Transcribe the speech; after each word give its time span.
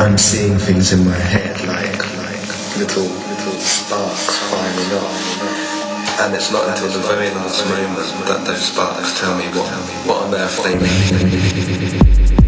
I'm 0.00 0.16
seeing 0.16 0.56
things 0.56 0.94
in 0.94 1.04
my 1.04 1.12
head 1.12 1.60
like 1.66 1.98
like 2.16 2.40
little 2.78 3.04
little 3.04 3.60
sparks 3.60 4.38
firing 4.48 4.92
off. 4.96 6.20
And 6.22 6.34
it's 6.34 6.50
not 6.50 6.66
until 6.70 6.88
the 6.88 7.06
very 7.06 7.28
last 7.28 7.68
moment 7.68 8.08
that 8.26 8.46
those 8.46 8.62
sparks 8.62 9.20
tell 9.20 9.36
me 9.36 9.44
what 9.48 9.68
what 10.06 10.22
on 10.24 10.34
earth 10.34 10.64
they 10.64 10.78
mean. 10.78 12.39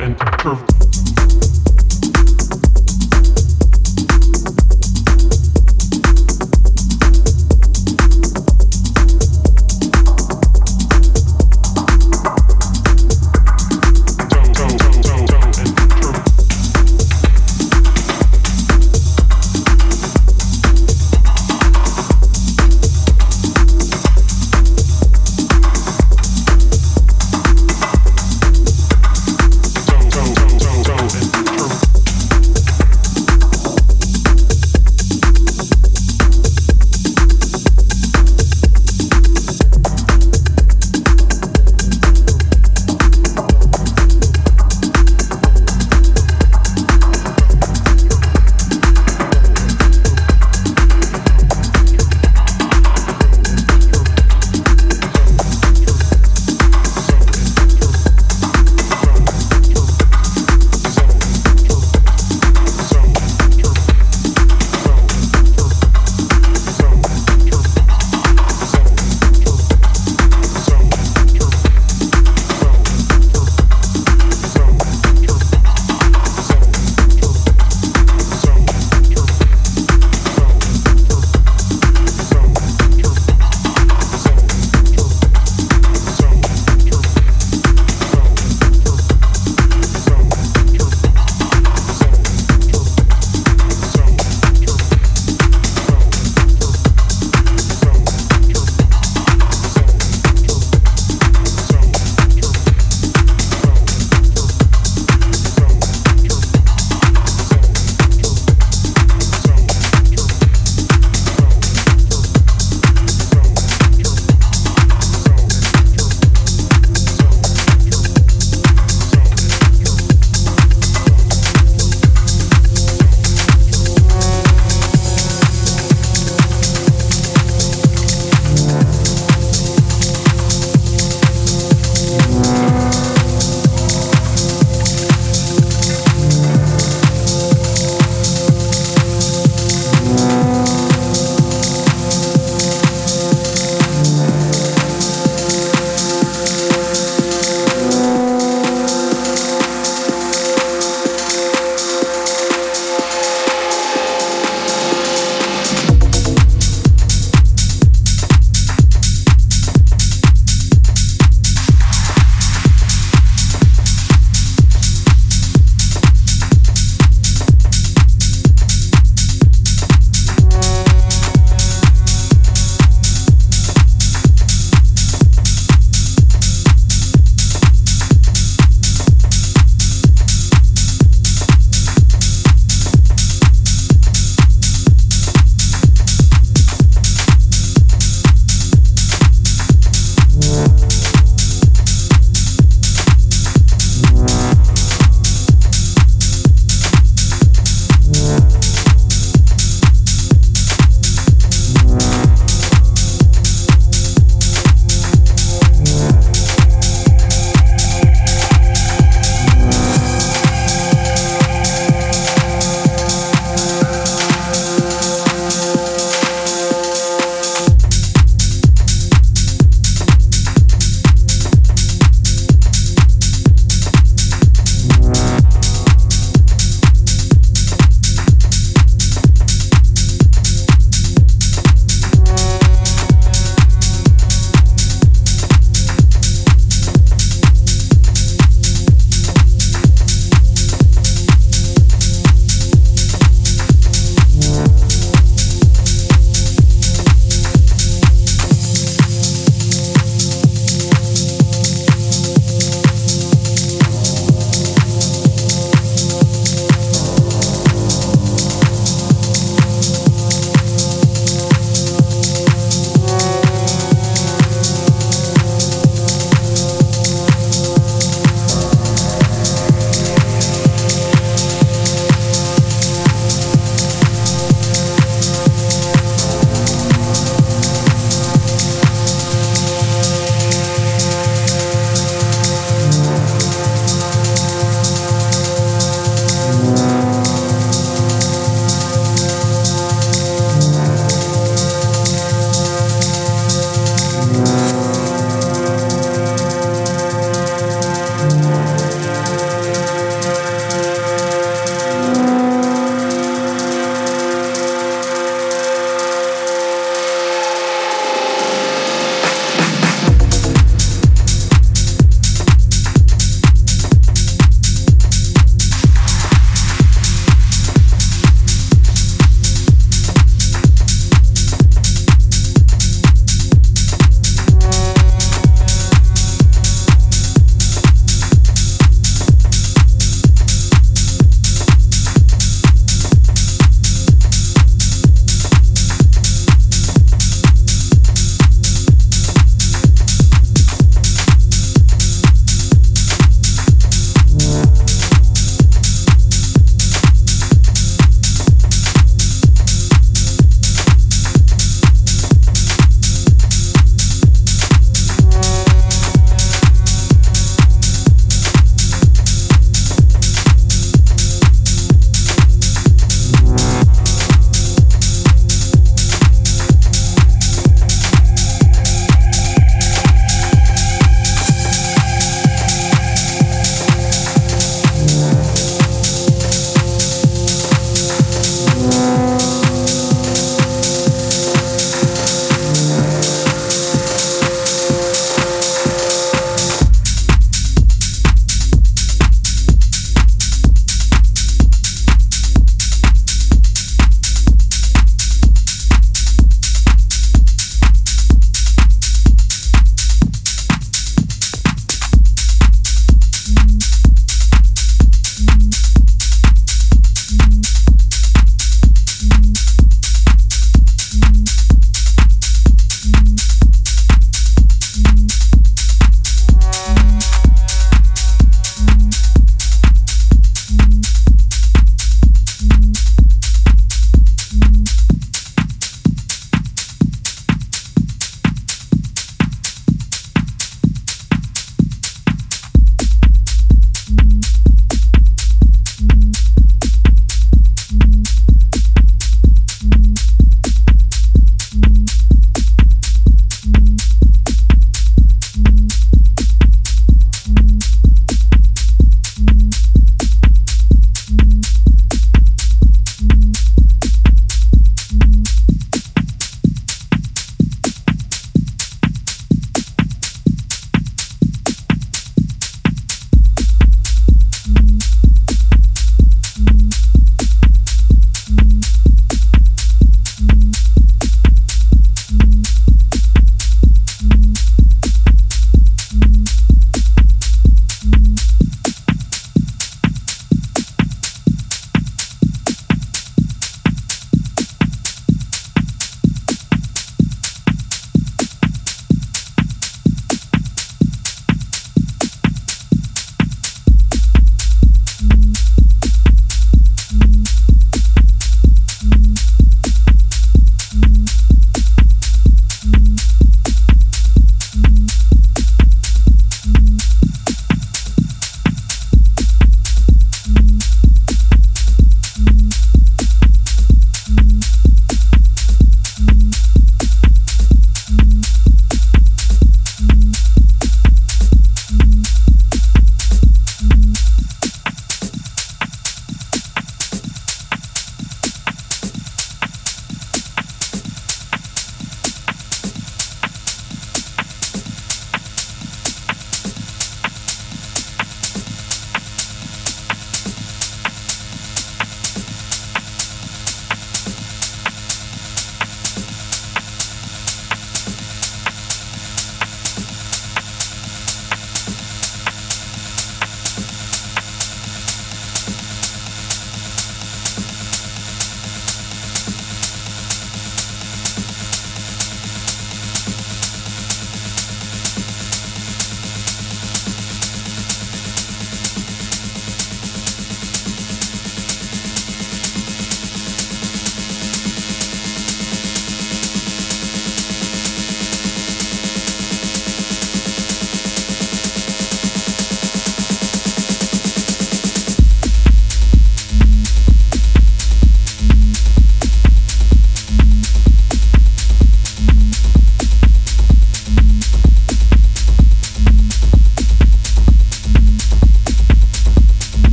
And 0.00 0.25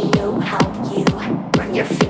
you 0.00 0.10
know 0.12 0.40
how 0.40 0.94
you 0.94 1.04
run 1.58 1.74
your 1.74 1.84
feet. 1.84 2.09